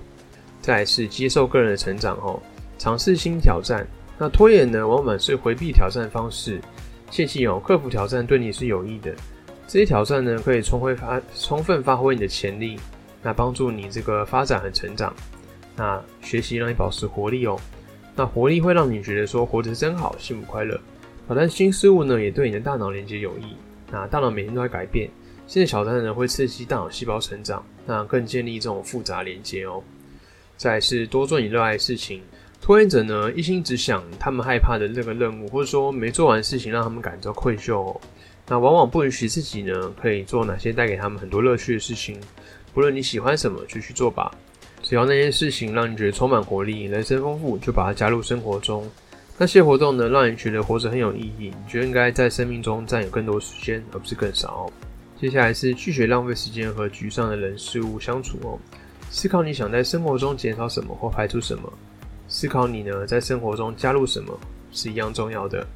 [0.60, 2.42] 再来是接受个人的成长后，
[2.78, 3.86] 尝试新挑战。
[4.18, 6.60] 那拖延呢，往往是回避挑战方式。
[7.10, 9.14] 切记哦，克服挑战对你是有益的。
[9.66, 12.78] 这些挑战呢，可以充分发充分发挥你的潜力，
[13.22, 15.14] 那帮助你这个发展和成长。
[15.76, 17.58] 那学习让你保持活力哦。
[18.16, 20.78] 那活力会让你觉得说活着真好，幸福快乐。
[21.26, 23.54] 挑战新事物呢，也对你的大脑连接有益。
[23.90, 25.08] 那大脑每天都在改变，
[25.46, 29.82] 新的挑战呢会刺激大脑细胞成长，那更建立这种复杂连接哦。
[30.58, 32.20] 再是多做你热爱的事情。
[32.60, 38.00] 拖延者呢一心只想他们害怕的这个任务，或者说没做完事情让他们感到愧疚哦。
[38.46, 42.20] 那往往不允许自己呢可以做哪些带给他们很多乐趣的事情。
[42.74, 44.30] 不论你喜欢什么，就去做吧。
[44.82, 48.88] 只要那件事情让你觉得充满活力、人生丰富，就把它加入生活中。
[49.36, 54.70] 那些活动呢，让你觉得活着很有意义，你就应该在生命中占有更多时间，而不是更少。
[55.20, 58.58] 接下来是拒绝浪费时间和沮丧的人事物相处哦。
[59.10, 61.72] 思考你想在生活中减少什么或排除什么，
[62.28, 64.38] 思考你呢在生活中加入什么
[64.70, 65.66] 是一样重要的。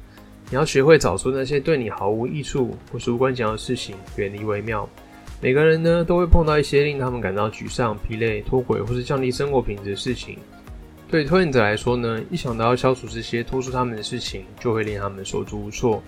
[0.49, 4.87] 你要学会找出那些对你毫无益处或是无关紧要的事情，远离为妙。
[5.41, 10.37] 每个人呢都会碰到一些令他们感到沮丧、疲累、脱轨或是降低生活品质的事情。
[11.09, 16.01] 对拖延者来说呢，一想到要消除这些拖住他们的事情，就会令他们手足无措。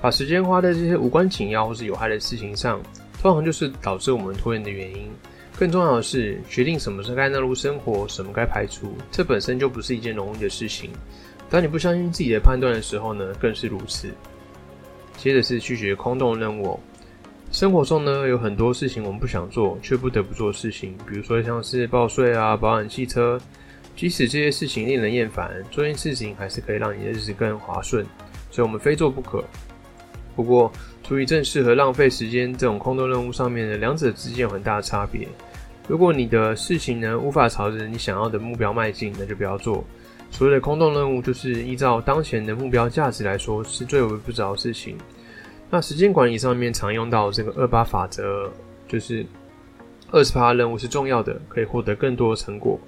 [0.00, 2.80] 把时间花在这些无关紧要或是有害的事情上，
[3.20, 5.10] 通常就是导致我们拖延的原因。
[5.58, 10.90] 更重要的是，决定什么是该纳入生活，什么该排除，这本身就不是一件容易的事情。
[11.50, 14.08] 当你不相信自己的判断的时候呢，更是如此。
[15.16, 16.80] 接着是拒绝空洞任务。
[17.52, 23.38] 生活中呢，有很多事情我们不想做，却不得不做事情，比如说像是报税啊、保养汽车。
[23.96, 28.06] 即使这些事情令人厌烦，做件事情还是可以让你的日子更滑顺，
[28.50, 29.44] 所以我们非做不可。
[30.34, 35.26] 不过，处于正式和浪费时间这种空洞任务上面的两者之间有很大的差别。
[35.88, 39.84] 如果你的事情呢无法朝着你想要的目标迈进，那就不要做。
[40.30, 44.96] 所谓的空洞任务，就是依照当前的目标价值来说是最微不着的事情。
[45.68, 48.48] 那时间管理上面常用到这个二八法则，
[48.86, 49.26] 就是
[50.12, 52.78] 二十趴任务是重要的，可以获得更多的成果。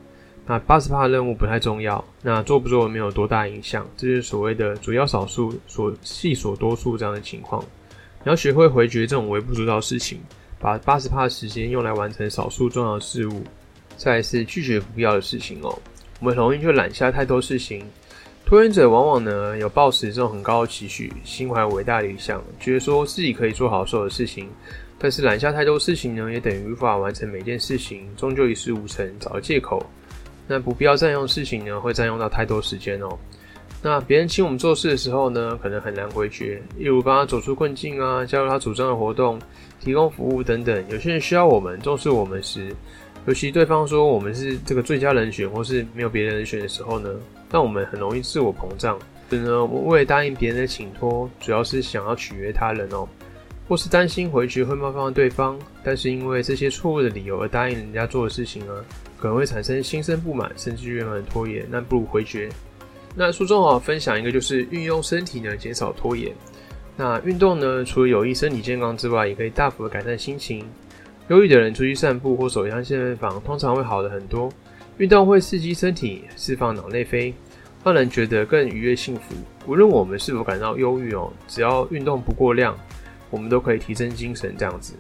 [0.46, 7.64] 那八十趴任务不太重要，那做不做没有多大影响，这就是所谓的主要少数所细所多数这样的情况。
[8.24, 10.20] 你要学会回绝这种微不足道的事情，
[10.61, 13.42] 把八十趴的时间用来完成少数重要的事物。
[13.96, 15.78] 再是拒绝不必要的事情哦，
[16.18, 17.85] 我们容易就揽下太多事情。
[18.44, 24.48] 拖延者往往呢有抱持这种很高的期许，心怀伟大理想，觉得说自己可以做好所有的事情，
[24.98, 29.85] 但是揽下太多事情呢，也等于无法完成每件事情，终究一事无成，找个借口。
[30.48, 33.16] 那不必要占用事情呢，会占用到太多时间哦。
[33.85, 39.40] 那别人请我们做事的时候呢，可能很难回绝，例如帮他走出困境啊，加入他主张的活动，
[39.80, 40.85] 提供服务等等。
[40.88, 42.72] 有些人需要我们重视我们时，
[43.26, 47.10] 尤其对方说我们是这个最佳人选，或是没有别人选的时候呢，
[47.50, 48.96] 那我们很容易自我膨胀。
[49.28, 53.08] 所以呢，我为了答应别人的请托，主要是想要取悦他人哦，
[53.68, 58.72] 或是担心回绝会冒犯到对方，但是因为这些错误的理由而答应人家做的事情呢？
[59.18, 62.48] 可能会产生心生不满，甚至怨恨拖延，那不如回绝。
[63.15, 66.35] 那书中啊分享一个，就是运用身体呢减少拖延。
[66.96, 70.65] 那运动呢，除了有益身体健康之外，也可以大幅的改善心情。
[71.29, 74.52] 忧郁的人出去散步或走一趟健身房，通常会好的很多。
[74.98, 77.33] 运动会刺激身体，释放脑内啡，
[77.83, 79.35] 让人觉得更愉悦幸福。
[79.67, 82.77] 无论我们是否感到忧郁哦，只要运动不过量，
[83.31, 84.94] 我们都可以提升精神这样子。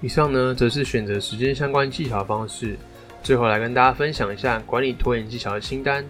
[0.00, 2.76] 以上呢，则是选择时间相关技巧方式。
[3.22, 6.04] 最后来跟大家分享一下管理拖延技巧的清单：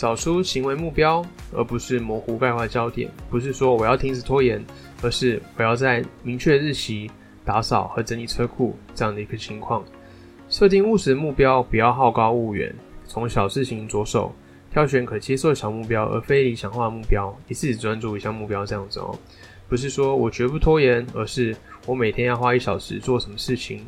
[0.00, 1.22] 找出行为目标，
[1.52, 3.10] 而不是模糊概括焦点。
[3.28, 4.64] 不是说我要停止拖延，
[5.02, 7.10] 而是我要在明确日期
[7.44, 9.84] 打扫和整理车库这样的一个情况。
[10.48, 12.74] 设定务实的目标，不要好高骛远，
[13.04, 14.34] 从小事情着手，
[14.72, 19.14] 挑选可接受的小目标，而非理想化目标，一次只专注一项目标这样子哦。
[19.68, 23.84] 不是说我绝不拖延，而是我每天要花一小时做什么事情。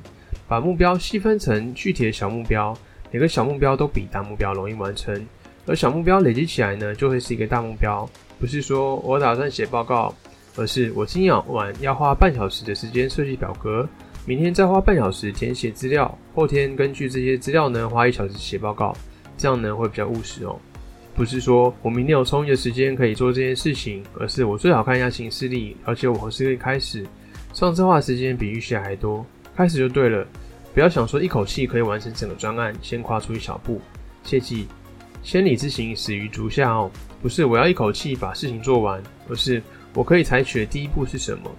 [0.46, 2.76] 把目标细分成具体的小目标，
[3.10, 5.26] 每个小目标都比大目标容易完成，
[5.66, 8.08] 而小目标累积起来呢，就会是一个大目标。
[8.40, 10.14] 不是说我打算写报告，
[10.56, 13.88] 而是我今晚要花半小时的时间设计表格，
[14.26, 18.96] 明天再花半小时填写资料，后天根据这些资料呢，花一小时写报告，
[19.36, 20.58] 这样呢会比较务实哦。
[21.14, 27.06] 不是说我明天有充裕的时间可以做这件事情，而是我最好看一下行事历，而且我何时可以开始。
[27.52, 30.26] 上次花的时间比预期还多，开始就对了。
[30.72, 33.78] 不要想说一口气可以完成整个专案，先跨出一小步。
[34.24, 34.66] 切记，
[35.22, 36.90] 千里之行始于足下哦。
[37.22, 39.62] 不是我要一口气把事情做完，而是
[39.94, 41.50] 我可以采取的第一步是什么？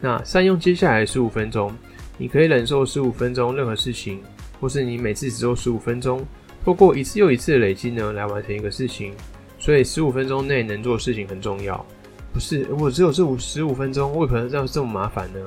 [0.00, 1.72] 那善用接下来十五分钟，
[2.18, 4.20] 你可以忍受十五分钟任何事情，
[4.60, 6.26] 或是你每次只做十五分钟，
[6.64, 9.14] 透过一次又一次的累积呢，来完成一个事情。
[9.58, 11.84] 所以十五分钟内能做事情很重要。
[12.32, 15.38] 不是我只有这五十五分钟，为何要这么麻烦呢？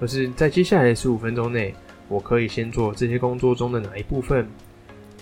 [0.00, 1.74] 而是在接下来的十五分钟内。
[2.08, 4.46] 我可以先做这些工作中的哪一部分？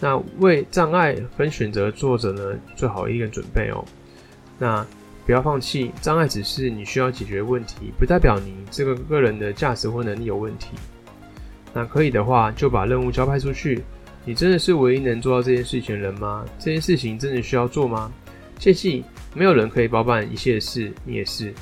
[0.01, 3.85] 那为障碍分选择作者呢，做好一个准备哦。
[4.59, 4.87] 那
[5.25, 10.69] 不要放弃，障碍只是你需要解决问题，不代表你这个个人的价值或能力有问题。
[11.73, 13.83] 那可以的话，就把任务交派出去。
[14.25, 16.45] 你真的是唯一能做到这件事情的人吗？
[16.59, 18.13] 这件事情真的需要做吗？
[18.59, 21.53] 切记，没有人可以包办一切事，你也是。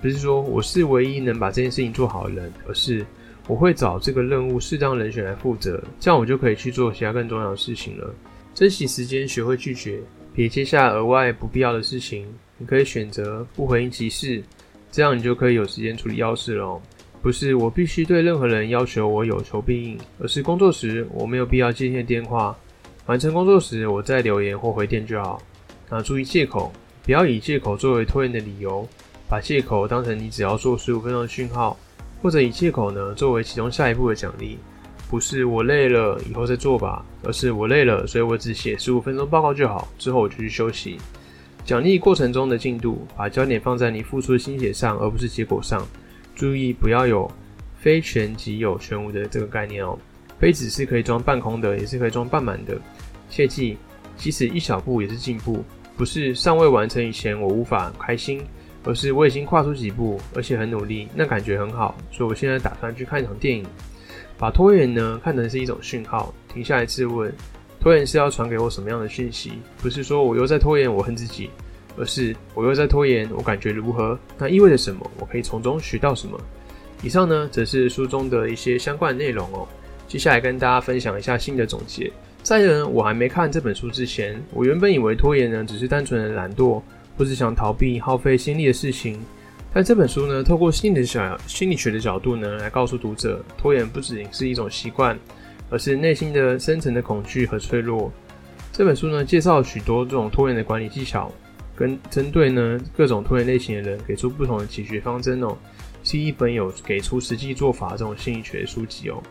[0.00, 3.04] 不是说我是唯一能把这件事情做好的人，而是。
[3.52, 8.14] 我会找这个任务适当人选来负责，这样我就可以去做其他更重要的事情了。
[8.54, 10.00] 珍惜时间，学会拒绝，
[10.32, 12.26] 别接下额外不必要的事情。
[12.56, 14.42] 你可以选择不回应急事，
[14.90, 16.80] 这样你就可以有时间处理要事了。
[17.20, 22.56] 不是我必须对任何人要求我有求必应，而是工作时我没有必要接线电话，
[23.04, 25.42] 完成工作时我再留言或回电就好。
[25.90, 26.72] 那注意借口，
[27.04, 28.88] 不要以借口作为拖延的理由，
[29.28, 31.78] 把借口当成你只要做十五分钟的讯号。
[32.22, 34.56] 或者以借口呢作为其中下一步的奖励，
[35.10, 40.96] 不是我累了以后再做吧，而是我累了，所以我只写十五分钟报告就好，之后我就去休息。
[41.64, 45.86] 奖励过程中的进度，把焦点放在你付出的心血上，而不是结果上。
[46.34, 47.30] 注意不要有
[47.78, 49.98] 非全即有全无的这个概念哦。
[50.40, 52.76] 杯子是可以装半空的，也是可以装半满的。
[53.28, 53.76] 切记，
[54.16, 55.62] 即使一小步也是进步，
[55.96, 58.40] 不是尚未完成以前我无法开心。
[58.84, 63.64] 而是我已经跨出几步，而且很努力，那感觉很好，所以我现在打算去看一场电影。
[64.38, 67.32] 把拖延呢看成是一种讯号，停下来质问：
[67.80, 69.52] 拖延是要传给我什么样的讯息？
[69.80, 71.48] 不是说我又在拖延，我恨自己，
[71.96, 74.18] 而是我又在拖延，我感觉如何？
[74.36, 75.08] 那意味着什么？
[75.20, 76.36] 我可以从中学到什么？
[77.04, 79.66] 以上呢，则是书中的一些相关内容哦。
[80.08, 82.12] 接下来跟大家分享一下新的总结。
[82.42, 86.82] 在呢，我还没看这本书之前，我原本以为拖延呢只是单纯的懒惰。
[87.16, 89.18] 不是想逃避耗费心力的事情，
[89.72, 95.18] 但这本书呢，透过心理的小心理学的角度呢，来告诉读者，拖延不仅是一种习惯，
[95.70, 98.12] 而是内心的深层的恐惧和脆弱。
[98.72, 101.30] 这本书呢，介绍了许多这种拖延的管理技巧，
[101.76, 105.56] 跟针对呢各种拖延类型的人，给出不同的解决方针哦，
[106.02, 109.22] 是一本有给出实际做法这种心理学的书籍哦。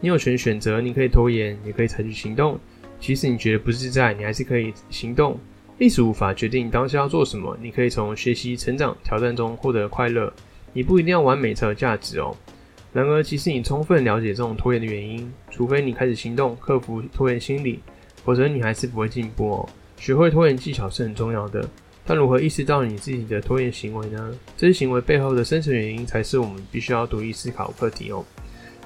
[0.00, 2.58] 你有权选择，你可以拖延，也可以采取行动。
[3.00, 5.38] 即使你觉得不自在，你还是可以行动。
[5.78, 10.32] 历史无法决定当下要做什么，你可以从学习、成长、挑战中获得快乐。
[10.72, 12.34] 你不一定要完美才有价值哦。
[12.92, 17.80] 然而，即使你充分了解这种拖延的原因，除非你开始行动，克服拖延心理，
[18.24, 19.68] 否则你还是不会进步哦。
[19.98, 21.68] 学会拖延技巧是很重要的，
[22.06, 24.32] 但如何意识到你自己的拖延行为呢？
[24.56, 28.24] 这些行为背后的深层原因，才是我们必须要独立思考课题哦。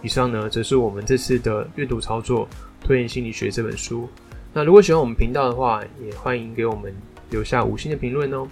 [0.02, 2.48] 以上呢，则是我们这次的阅读操作
[2.84, 4.08] 《拖延心理学》这本书。
[4.52, 6.92] 那如果喜欢我们频道的话，也欢迎给我们
[7.30, 8.46] 留下五星的评论哦。